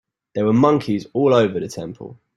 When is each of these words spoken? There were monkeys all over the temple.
There 0.33 0.45
were 0.45 0.51
monkeys 0.53 1.05
all 1.13 1.31
over 1.31 1.59
the 1.59 1.67
temple. 1.67 2.19